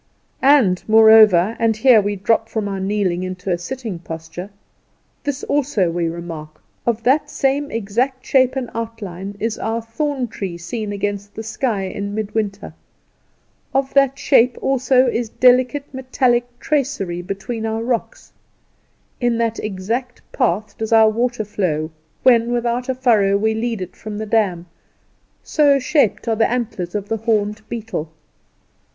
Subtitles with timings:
[0.41, 4.49] And, moreover and here we drop from our kneeling into a sitting posture
[5.23, 10.57] this also we remark: of that same exact shape and outline is our thorn tree
[10.57, 12.73] seen against the sky in mid winter:
[13.75, 18.33] of that shape also is delicate metallic tracery between our rocks;
[19.19, 21.91] in that exact path does our water flow
[22.23, 24.65] when without a furrow we lead it from the dam;
[25.43, 28.09] so shaped are the antlers of the horned beetle.